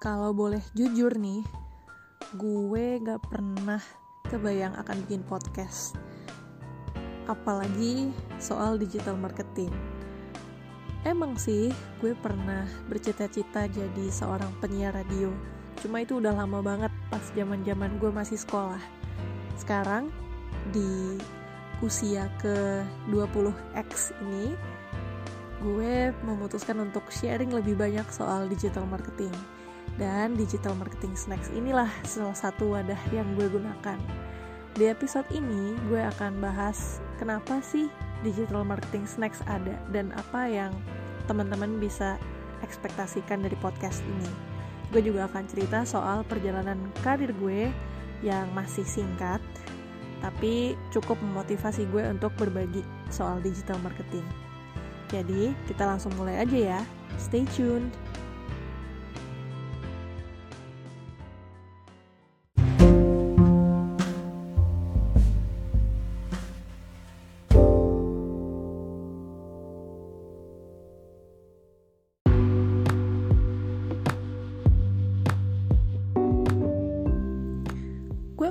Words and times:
Kalau 0.00 0.32
boleh 0.32 0.64
jujur 0.72 1.12
nih, 1.12 1.44
gue 2.32 2.86
gak 3.04 3.20
pernah 3.20 3.84
kebayang 4.32 4.72
akan 4.80 4.96
bikin 5.04 5.20
podcast. 5.28 5.92
Apalagi 7.28 8.08
soal 8.40 8.80
digital 8.80 9.20
marketing. 9.20 9.68
Emang 11.04 11.36
sih, 11.36 11.68
gue 12.00 12.16
pernah 12.16 12.64
bercita-cita 12.88 13.68
jadi 13.68 14.08
seorang 14.08 14.48
penyiar 14.64 14.96
radio. 14.96 15.28
Cuma 15.84 16.00
itu 16.00 16.16
udah 16.16 16.32
lama 16.32 16.64
banget 16.64 16.92
pas 17.12 17.28
zaman-zaman 17.36 18.00
gue 18.00 18.08
masih 18.08 18.40
sekolah. 18.40 18.80
Sekarang 19.60 20.08
di 20.72 21.20
usia 21.84 22.32
ke 22.40 22.80
20X 23.12 24.16
ini, 24.24 24.56
gue 25.60 26.08
memutuskan 26.24 26.88
untuk 26.88 27.04
sharing 27.12 27.52
lebih 27.52 27.76
banyak 27.76 28.08
soal 28.08 28.48
digital 28.48 28.88
marketing 28.88 29.59
dan 30.00 30.32
digital 30.32 30.72
marketing 30.80 31.12
snacks 31.12 31.52
inilah 31.52 31.92
salah 32.08 32.32
satu 32.32 32.72
wadah 32.72 32.98
yang 33.12 33.28
gue 33.36 33.52
gunakan. 33.52 34.00
Di 34.72 34.88
episode 34.88 35.28
ini, 35.28 35.76
gue 35.92 36.00
akan 36.00 36.40
bahas 36.40 37.04
kenapa 37.20 37.60
sih 37.60 37.92
digital 38.24 38.64
marketing 38.64 39.04
snacks 39.04 39.44
ada 39.44 39.76
dan 39.92 40.08
apa 40.16 40.48
yang 40.48 40.72
teman-teman 41.28 41.76
bisa 41.76 42.16
ekspektasikan 42.64 43.44
dari 43.44 43.54
podcast 43.60 44.00
ini. 44.08 44.30
Gue 44.88 45.04
juga 45.04 45.28
akan 45.28 45.44
cerita 45.46 45.84
soal 45.84 46.24
perjalanan 46.24 46.80
karir 47.04 47.30
gue 47.36 47.68
yang 48.24 48.48
masih 48.56 48.88
singkat, 48.88 49.38
tapi 50.24 50.80
cukup 50.96 51.20
memotivasi 51.20 51.84
gue 51.92 52.08
untuk 52.08 52.32
berbagi 52.40 52.80
soal 53.12 53.36
digital 53.44 53.76
marketing. 53.84 54.24
Jadi, 55.12 55.52
kita 55.66 55.84
langsung 55.84 56.14
mulai 56.16 56.40
aja 56.40 56.78
ya. 56.78 56.80
Stay 57.18 57.44
tuned. 57.52 57.90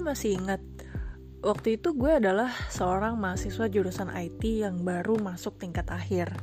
Masih 0.09 0.41
ingat 0.41 0.57
waktu 1.45 1.77
itu 1.77 1.93
gue 1.93 2.17
adalah 2.17 2.49
seorang 2.73 3.13
mahasiswa 3.21 3.69
jurusan 3.69 4.09
IT 4.09 4.41
yang 4.41 4.81
baru 4.81 5.21
masuk 5.21 5.61
tingkat 5.61 5.85
akhir. 5.93 6.33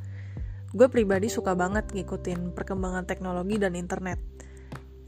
Gue 0.71 0.87
pribadi 0.87 1.27
suka 1.27 1.59
banget 1.59 1.91
ngikutin 1.91 2.55
perkembangan 2.55 3.11
teknologi 3.11 3.59
dan 3.59 3.75
internet. 3.75 4.23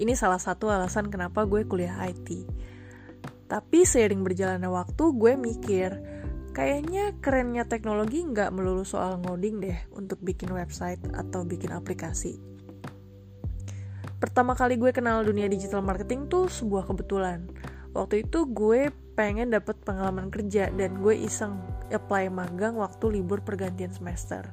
Ini 0.02 0.10
salah 0.18 0.42
satu 0.42 0.74
alasan 0.74 1.06
kenapa 1.06 1.46
gue 1.46 1.70
kuliah 1.70 2.02
IT. 2.10 2.50
Tapi 3.46 3.86
seiring 3.86 4.26
berjalannya 4.26 4.66
waktu, 4.74 5.04
gue 5.14 5.32
mikir, 5.38 5.90
kayaknya 6.50 7.14
kerennya 7.22 7.62
teknologi 7.62 8.26
nggak 8.26 8.50
melulu 8.50 8.82
soal 8.82 9.22
ngoding 9.22 9.62
deh 9.62 9.78
untuk 9.94 10.18
bikin 10.18 10.50
website 10.50 10.98
atau 11.14 11.46
bikin 11.46 11.70
aplikasi. 11.70 12.42
Pertama 14.18 14.58
kali 14.58 14.82
gue 14.82 14.90
kenal 14.90 15.22
dunia 15.22 15.46
digital 15.46 15.78
marketing 15.78 16.26
tuh 16.26 16.50
sebuah 16.50 16.90
kebetulan 16.90 17.46
waktu 17.96 18.26
itu 18.26 18.44
gue 18.48 18.92
pengen 19.18 19.50
dapet 19.50 19.74
pengalaman 19.82 20.30
kerja 20.30 20.70
dan 20.70 21.02
gue 21.02 21.14
iseng 21.16 21.58
apply 21.90 22.30
magang 22.30 22.78
waktu 22.78 23.20
libur 23.20 23.42
pergantian 23.42 23.90
semester. 23.90 24.46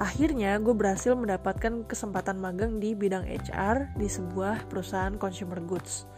Akhirnya 0.00 0.56
gue 0.56 0.72
berhasil 0.72 1.12
mendapatkan 1.12 1.84
kesempatan 1.84 2.40
magang 2.40 2.80
di 2.80 2.96
bidang 2.96 3.28
HR 3.28 3.92
di 4.00 4.08
sebuah 4.08 4.72
perusahaan 4.72 5.12
consumer 5.20 5.60
goods. 5.60 6.08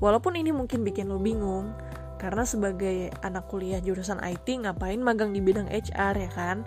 Walaupun 0.00 0.40
ini 0.40 0.56
mungkin 0.56 0.80
bikin 0.80 1.12
lo 1.12 1.20
bingung, 1.20 1.76
karena 2.16 2.48
sebagai 2.48 3.12
anak 3.20 3.52
kuliah 3.52 3.80
jurusan 3.84 4.20
IT 4.24 4.48
ngapain 4.64 5.00
magang 5.00 5.36
di 5.36 5.44
bidang 5.44 5.68
HR 5.68 6.14
ya 6.16 6.30
kan? 6.32 6.64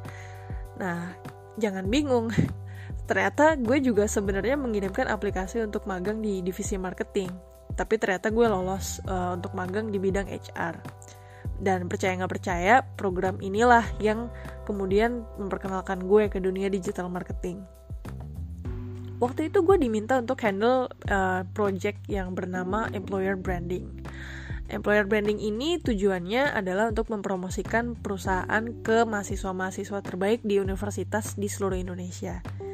Nah, 0.77 1.09
jangan 1.57 1.89
bingung. 1.89 2.29
Ternyata 3.09 3.57
gue 3.57 3.81
juga 3.81 4.05
sebenarnya 4.05 4.53
mengirimkan 4.53 5.09
aplikasi 5.09 5.65
untuk 5.65 5.89
magang 5.89 6.21
di 6.21 6.45
divisi 6.45 6.77
marketing. 6.77 7.33
Tapi 7.73 7.97
ternyata 7.97 8.29
gue 8.29 8.45
lolos 8.45 9.01
uh, 9.09 9.33
untuk 9.33 9.57
magang 9.57 9.89
di 9.89 9.97
bidang 9.97 10.29
HR 10.29 10.77
dan 11.57 11.89
percaya 11.89 12.13
nggak 12.21 12.31
percaya 12.31 12.85
program 12.95 13.41
inilah 13.41 13.83
yang 13.97 14.29
kemudian 14.69 15.25
memperkenalkan 15.41 16.05
gue 16.05 16.29
ke 16.29 16.37
dunia 16.37 16.69
digital 16.69 17.09
marketing. 17.09 17.65
Waktu 19.17 19.49
itu 19.49 19.65
gue 19.65 19.75
diminta 19.81 20.21
untuk 20.21 20.37
handle 20.45 20.87
uh, 21.09 21.43
project 21.57 22.05
yang 22.05 22.37
bernama 22.37 22.93
employer 22.93 23.33
branding. 23.35 24.05
Employer 24.69 25.09
branding 25.09 25.41
ini 25.41 25.81
tujuannya 25.81 26.53
adalah 26.53 26.93
untuk 26.93 27.09
mempromosikan 27.09 27.97
perusahaan 27.97 28.63
ke 28.85 29.01
mahasiswa-mahasiswa 29.01 29.99
terbaik 30.05 30.45
di 30.45 30.61
universitas 30.61 31.33
di 31.33 31.49
seluruh 31.49 31.81
Indonesia 31.81 32.68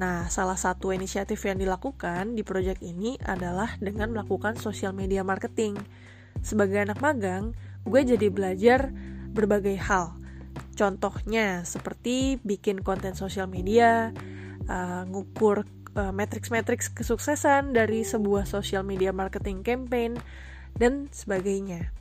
Nah, 0.00 0.32
salah 0.32 0.56
satu 0.56 0.96
inisiatif 0.96 1.44
yang 1.44 1.60
dilakukan 1.60 2.32
di 2.32 2.40
proyek 2.40 2.80
ini 2.80 3.20
adalah 3.20 3.76
dengan 3.84 4.16
melakukan 4.16 4.56
social 4.56 4.96
media 4.96 5.20
marketing. 5.20 5.76
Sebagai 6.40 6.80
anak 6.80 7.04
magang, 7.04 7.52
gue 7.84 8.00
jadi 8.08 8.32
belajar 8.32 8.88
berbagai 9.36 9.76
hal. 9.76 10.16
Contohnya 10.72 11.68
seperti 11.68 12.40
bikin 12.40 12.80
konten 12.80 13.12
sosial 13.12 13.44
media, 13.44 14.16
uh, 14.72 15.04
ngukur 15.04 15.68
uh, 15.92 16.12
matriks-matriks 16.16 16.88
kesuksesan 16.96 17.76
dari 17.76 18.00
sebuah 18.00 18.48
social 18.48 18.80
media 18.80 19.12
marketing 19.12 19.60
campaign, 19.60 20.16
dan 20.80 21.12
sebagainya. 21.12 21.92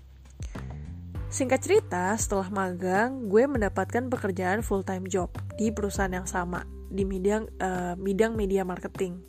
Singkat 1.28 1.60
cerita, 1.60 2.16
setelah 2.16 2.48
magang, 2.48 3.28
gue 3.28 3.44
mendapatkan 3.44 4.08
pekerjaan 4.08 4.64
full-time 4.64 5.04
job 5.12 5.36
di 5.60 5.68
perusahaan 5.76 6.16
yang 6.16 6.26
sama 6.26 6.79
di 6.90 7.06
bidang 7.06 7.46
uh, 7.62 7.94
bidang 7.96 8.34
media 8.36 8.66
marketing. 8.66 9.22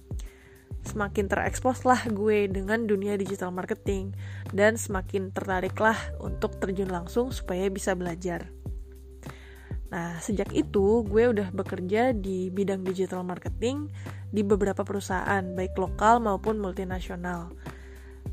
Semakin 0.81 1.29
terekspos 1.29 1.85
lah 1.85 2.01
gue 2.09 2.49
dengan 2.49 2.89
dunia 2.89 3.21
digital 3.21 3.53
marketing 3.53 4.17
dan 4.57 4.81
semakin 4.81 5.29
tertariklah 5.29 5.97
untuk 6.25 6.57
terjun 6.57 6.89
langsung 6.89 7.29
supaya 7.31 7.69
bisa 7.69 7.93
belajar. 7.93 8.49
Nah, 9.91 10.23
sejak 10.23 10.55
itu 10.55 11.03
gue 11.05 11.25
udah 11.35 11.51
bekerja 11.51 12.15
di 12.15 12.49
bidang 12.49 12.87
digital 12.87 13.27
marketing 13.27 13.91
di 14.31 14.47
beberapa 14.47 14.87
perusahaan, 14.87 15.43
baik 15.43 15.75
lokal 15.77 16.23
maupun 16.23 16.63
multinasional. 16.63 17.51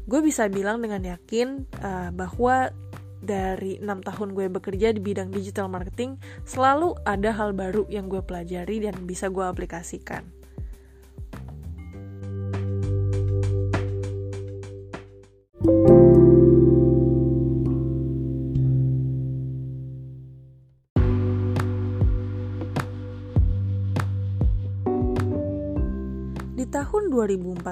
Gue 0.07 0.23
bisa 0.23 0.47
bilang 0.47 0.79
dengan 0.79 1.03
yakin 1.03 1.67
uh, 1.83 2.15
bahwa 2.15 2.71
dari 3.19 3.81
enam 3.81 4.05
tahun 4.05 4.37
gue 4.37 4.47
bekerja 4.53 4.93
di 4.93 5.01
bidang 5.01 5.33
digital 5.33 5.67
marketing, 5.67 6.21
selalu 6.45 6.93
ada 7.03 7.33
hal 7.33 7.57
baru 7.57 7.89
yang 7.89 8.07
gue 8.07 8.21
pelajari 8.21 8.85
dan 8.85 8.95
bisa 9.09 9.27
gue 9.33 9.43
aplikasikan. 9.43 10.36
Tahun 26.67 27.07
2014, 27.07 27.63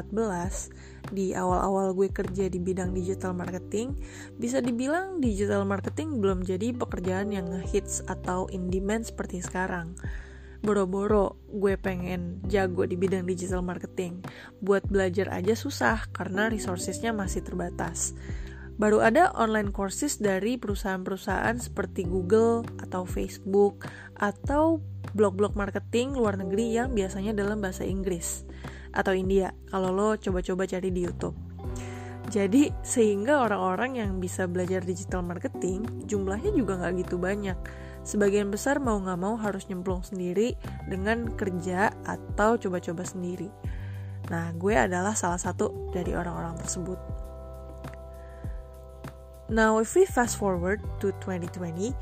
di 1.11 1.35
awal-awal 1.35 1.91
gue 1.91 2.07
kerja 2.15 2.47
di 2.47 2.63
bidang 2.63 2.95
digital 2.95 3.35
marketing, 3.35 3.91
bisa 4.39 4.63
dibilang 4.63 5.19
digital 5.19 5.67
marketing 5.67 6.23
belum 6.23 6.47
jadi 6.47 6.71
pekerjaan 6.71 7.35
yang 7.35 7.59
hits 7.59 7.99
atau 8.07 8.47
in 8.55 8.71
demand 8.71 9.03
seperti 9.03 9.43
sekarang. 9.43 9.99
Boro-boro 10.63 11.35
gue 11.51 11.75
pengen 11.75 12.39
jago 12.47 12.87
di 12.87 12.95
bidang 12.95 13.27
digital 13.27 13.59
marketing. 13.67 14.23
Buat 14.63 14.87
belajar 14.87 15.27
aja 15.27 15.59
susah 15.59 16.07
karena 16.15 16.47
resourcesnya 16.47 17.11
masih 17.11 17.43
terbatas. 17.43 18.15
Baru 18.79 19.03
ada 19.03 19.35
online 19.35 19.75
courses 19.75 20.23
dari 20.23 20.55
perusahaan-perusahaan 20.55 21.59
seperti 21.59 22.07
Google 22.07 22.63
atau 22.79 23.03
Facebook 23.03 23.83
atau 24.15 24.79
blog-blog 25.11 25.59
marketing 25.59 26.15
luar 26.15 26.39
negeri 26.39 26.79
yang 26.79 26.95
biasanya 26.95 27.35
dalam 27.35 27.59
bahasa 27.59 27.83
Inggris 27.83 28.44
atau 28.95 29.11
India 29.11 29.51
kalau 29.67 29.91
lo 29.91 30.15
coba-coba 30.15 30.63
cari 30.65 30.89
di 30.89 31.03
YouTube. 31.03 31.35
Jadi 32.25 32.73
sehingga 32.81 33.45
orang-orang 33.45 34.01
yang 34.01 34.17
bisa 34.17 34.49
belajar 34.49 34.81
digital 34.81 35.21
marketing 35.21 35.85
jumlahnya 36.09 36.55
juga 36.57 36.81
nggak 36.81 37.05
gitu 37.05 37.21
banyak. 37.21 37.57
Sebagian 38.01 38.49
besar 38.49 38.81
mau 38.81 38.97
nggak 38.97 39.19
mau 39.21 39.37
harus 39.37 39.69
nyemplung 39.69 40.01
sendiri 40.01 40.57
dengan 40.89 41.29
kerja 41.37 41.93
atau 42.05 42.57
coba-coba 42.57 43.05
sendiri. 43.05 43.49
Nah, 44.29 44.49
gue 44.57 44.73
adalah 44.73 45.13
salah 45.13 45.37
satu 45.37 45.93
dari 45.93 46.17
orang-orang 46.17 46.57
tersebut. 46.57 46.97
Now, 49.53 49.77
if 49.77 49.93
we 49.93 50.09
fast 50.09 50.41
forward 50.41 50.81
to 51.05 51.13
2020, 51.21 51.93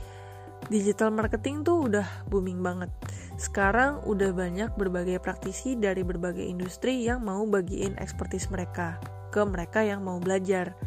digital 0.72 1.12
marketing 1.12 1.68
tuh 1.68 1.92
udah 1.92 2.08
booming 2.32 2.64
banget 2.64 2.88
sekarang 3.36 4.06
udah 4.06 4.30
banyak 4.30 4.70
berbagai 4.78 5.18
praktisi 5.18 5.74
dari 5.74 6.06
berbagai 6.06 6.46
industri 6.46 7.02
yang 7.02 7.26
mau 7.26 7.42
bagiin 7.50 7.98
ekspertis 7.98 8.48
mereka 8.54 9.02
ke 9.34 9.42
mereka 9.42 9.82
yang 9.82 10.06
mau 10.06 10.22
belajar. 10.22 10.78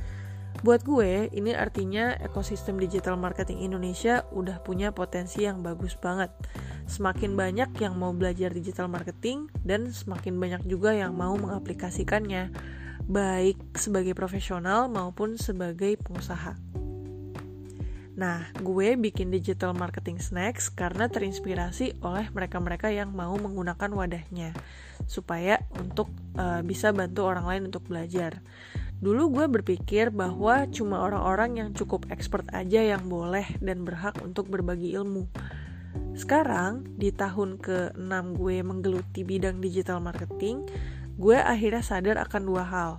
Buat 0.65 0.89
gue, 0.89 1.29
ini 1.37 1.53
artinya 1.53 2.17
ekosistem 2.17 2.81
digital 2.81 3.21
marketing 3.21 3.61
Indonesia 3.67 4.25
udah 4.33 4.63
punya 4.65 4.89
potensi 4.89 5.45
yang 5.45 5.61
bagus 5.61 5.99
banget. 5.99 6.33
Semakin 6.89 7.37
banyak 7.37 7.77
yang 7.83 7.99
mau 7.99 8.15
belajar 8.17 8.55
digital 8.55 8.89
marketing 8.89 9.53
dan 9.67 9.93
semakin 9.93 10.39
banyak 10.41 10.63
juga 10.65 10.97
yang 10.97 11.13
mau 11.13 11.37
mengaplikasikannya, 11.37 12.55
baik 13.05 13.59
sebagai 13.77 14.17
profesional 14.17 14.89
maupun 14.89 15.37
sebagai 15.37 16.01
pengusaha. 16.01 16.86
Nah, 18.17 18.49
gue 18.57 18.97
bikin 18.97 19.29
digital 19.29 19.77
marketing 19.77 20.17
snacks 20.25 20.73
karena 20.73 21.05
terinspirasi 21.05 22.01
oleh 22.01 22.33
mereka-mereka 22.33 22.89
yang 22.89 23.13
mau 23.13 23.37
menggunakan 23.37 23.93
wadahnya 23.93 24.57
supaya 25.05 25.61
untuk 25.77 26.09
uh, 26.41 26.65
bisa 26.65 26.97
bantu 26.97 27.29
orang 27.29 27.45
lain 27.45 27.63
untuk 27.69 27.85
belajar. 27.85 28.41
Dulu 28.97 29.29
gue 29.29 29.47
berpikir 29.61 30.09
bahwa 30.09 30.65
cuma 30.73 31.05
orang-orang 31.05 31.61
yang 31.61 31.69
cukup 31.77 32.09
expert 32.09 32.49
aja 32.57 32.81
yang 32.81 33.05
boleh 33.05 33.45
dan 33.61 33.85
berhak 33.85 34.17
untuk 34.25 34.49
berbagi 34.49 34.97
ilmu. 34.97 35.29
Sekarang, 36.17 36.89
di 36.97 37.13
tahun 37.13 37.61
ke-6 37.61 38.15
gue 38.41 38.57
menggeluti 38.65 39.21
bidang 39.29 39.61
digital 39.61 40.01
marketing, 40.01 40.65
gue 41.21 41.37
akhirnya 41.37 41.85
sadar 41.85 42.17
akan 42.25 42.43
dua 42.49 42.65
hal. 42.65 42.93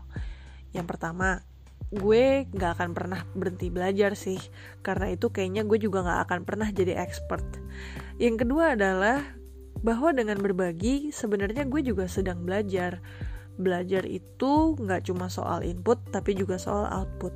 Yang 0.69 0.85
pertama, 0.93 1.41
gue 1.93 2.43
gak 2.51 2.79
akan 2.79 2.91
pernah 2.91 3.23
berhenti 3.31 3.71
belajar 3.71 4.13
sih. 4.19 4.39
Karena 4.83 5.11
itu 5.13 5.31
kayaknya 5.31 5.63
gue 5.63 5.79
juga 5.79 6.03
gak 6.03 6.21
akan 6.27 6.39
pernah 6.43 6.67
jadi 6.71 6.99
expert. 6.99 7.43
Yang 8.19 8.47
kedua 8.47 8.75
adalah 8.75 9.23
bahwa 9.85 10.11
dengan 10.11 10.41
berbagi 10.41 11.13
sebenarnya 11.13 11.63
gue 11.69 11.81
juga 11.85 12.09
sedang 12.11 12.43
belajar. 12.43 12.99
Belajar 13.57 14.03
itu 14.05 14.75
gak 14.77 15.07
cuma 15.07 15.31
soal 15.31 15.63
input 15.63 16.01
tapi 16.11 16.35
juga 16.35 16.59
soal 16.59 16.87
output. 16.91 17.33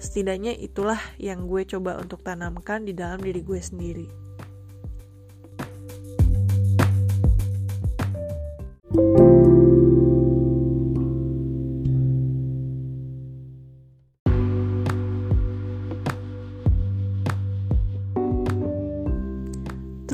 Setidaknya 0.00 0.56
itulah 0.56 1.00
yang 1.20 1.44
gue 1.44 1.66
coba 1.68 2.00
untuk 2.00 2.24
tanamkan 2.24 2.88
di 2.88 2.96
dalam 2.96 3.20
diri 3.20 3.44
gue 3.44 3.60
sendiri 3.60 4.30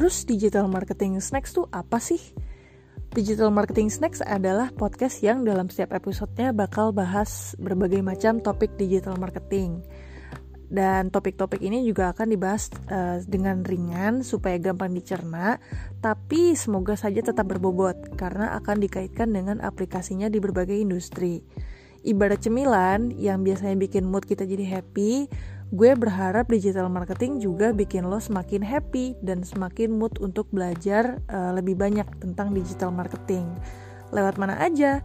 Terus 0.07 0.23
Digital 0.23 0.71
Marketing 0.71 1.19
Snacks 1.19 1.51
tuh 1.51 1.67
apa 1.75 1.99
sih? 1.99 2.23
Digital 3.11 3.51
Marketing 3.51 3.91
Snacks 3.91 4.23
adalah 4.23 4.71
podcast 4.71 5.19
yang 5.19 5.43
dalam 5.43 5.67
setiap 5.67 5.99
episodenya 5.99 6.55
bakal 6.55 6.95
bahas 6.95 7.59
berbagai 7.59 8.07
macam 8.07 8.39
topik 8.39 8.79
digital 8.79 9.19
marketing. 9.19 9.83
Dan 10.71 11.11
topik-topik 11.11 11.59
ini 11.59 11.83
juga 11.83 12.15
akan 12.15 12.23
dibahas 12.31 12.71
uh, 12.87 13.19
dengan 13.27 13.67
ringan 13.67 14.23
supaya 14.23 14.55
gampang 14.63 14.95
dicerna, 14.95 15.59
tapi 15.99 16.55
semoga 16.55 16.95
saja 16.95 17.27
tetap 17.27 17.51
berbobot 17.51 18.15
karena 18.15 18.55
akan 18.63 18.79
dikaitkan 18.79 19.35
dengan 19.35 19.59
aplikasinya 19.59 20.31
di 20.31 20.39
berbagai 20.39 20.79
industri. 20.79 21.43
Ibarat 22.07 22.47
cemilan 22.47 23.11
yang 23.11 23.43
biasanya 23.43 23.75
bikin 23.75 24.07
mood 24.07 24.23
kita 24.23 24.47
jadi 24.47 24.79
happy, 24.79 25.27
Gue 25.75 25.99
berharap 25.99 26.47
digital 26.47 26.87
marketing 26.87 27.43
juga 27.43 27.75
bikin 27.75 28.07
lo 28.07 28.23
semakin 28.23 28.63
happy 28.63 29.19
dan 29.19 29.43
semakin 29.43 29.99
mood 29.99 30.15
untuk 30.23 30.47
belajar 30.55 31.19
uh, 31.27 31.51
lebih 31.59 31.75
banyak 31.75 32.07
tentang 32.23 32.55
digital 32.55 32.95
marketing. 32.95 33.51
Lewat 34.15 34.39
mana 34.39 34.55
aja? 34.63 35.03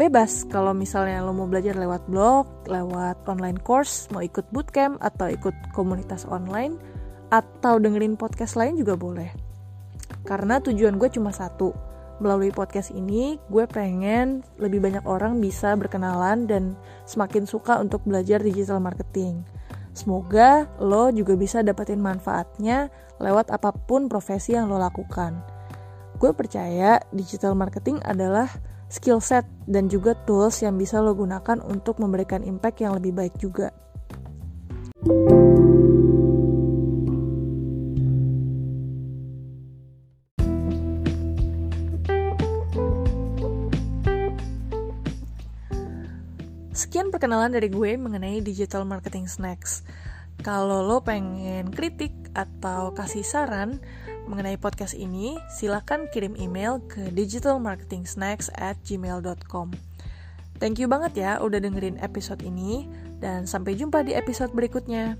Bebas 0.00 0.48
kalau 0.48 0.72
misalnya 0.72 1.20
lo 1.22 1.36
mau 1.36 1.46
belajar 1.46 1.76
lewat 1.76 2.08
blog, 2.08 2.48
lewat 2.66 3.20
online 3.28 3.60
course, 3.60 4.08
mau 4.10 4.24
ikut 4.24 4.48
bootcamp 4.50 4.96
atau 5.04 5.28
ikut 5.28 5.54
komunitas 5.76 6.24
online 6.26 6.80
atau 7.28 7.76
dengerin 7.76 8.16
podcast 8.16 8.56
lain 8.56 8.80
juga 8.80 8.96
boleh. 8.96 9.30
Karena 10.24 10.58
tujuan 10.58 10.96
gue 10.96 11.12
cuma 11.12 11.30
satu, 11.30 11.70
melalui 12.24 12.48
podcast 12.48 12.88
ini 12.96 13.36
gue 13.52 13.68
pengen 13.68 14.40
lebih 14.56 14.80
banyak 14.80 15.04
orang 15.04 15.36
bisa 15.44 15.76
berkenalan 15.76 16.48
dan 16.48 16.72
semakin 17.04 17.44
suka 17.44 17.76
untuk 17.76 18.00
belajar 18.08 18.40
digital 18.40 18.80
marketing. 18.80 19.44
Semoga 19.92 20.64
lo 20.80 21.12
juga 21.12 21.36
bisa 21.36 21.60
dapetin 21.60 22.00
manfaatnya 22.00 22.88
lewat 23.20 23.52
apa 23.52 23.76
pun 23.76 24.08
profesi 24.08 24.56
yang 24.56 24.72
lo 24.72 24.80
lakukan. 24.80 25.38
Gue 26.16 26.32
percaya 26.32 26.98
digital 27.12 27.52
marketing 27.52 28.00
adalah 28.02 28.48
skill 28.88 29.20
set 29.20 29.44
dan 29.68 29.92
juga 29.92 30.16
tools 30.24 30.64
yang 30.64 30.80
bisa 30.80 31.04
lo 31.04 31.12
gunakan 31.12 31.60
untuk 31.60 32.00
memberikan 32.00 32.40
impact 32.40 32.80
yang 32.80 32.96
lebih 32.96 33.12
baik 33.12 33.36
juga. 33.36 33.70
thank 35.04 35.28
you 35.28 35.33
Sekian 46.74 47.14
perkenalan 47.14 47.54
dari 47.54 47.70
gue 47.70 47.94
mengenai 47.94 48.42
digital 48.42 48.82
marketing 48.82 49.30
snacks. 49.30 49.86
Kalau 50.42 50.82
lo 50.82 51.06
pengen 51.06 51.70
kritik 51.70 52.10
atau 52.34 52.90
kasih 52.90 53.22
saran 53.22 53.78
mengenai 54.26 54.58
podcast 54.58 54.98
ini, 54.98 55.38
silahkan 55.54 56.10
kirim 56.10 56.34
email 56.34 56.82
ke 56.90 57.14
digitalmarketingsnacks 57.14 58.50
at 58.58 58.74
gmail.com. 58.82 59.70
Thank 60.58 60.82
you 60.82 60.90
banget 60.90 61.14
ya 61.14 61.38
udah 61.38 61.62
dengerin 61.62 62.02
episode 62.02 62.42
ini, 62.42 62.90
dan 63.22 63.46
sampai 63.46 63.78
jumpa 63.78 64.02
di 64.02 64.18
episode 64.18 64.50
berikutnya. 64.50 65.14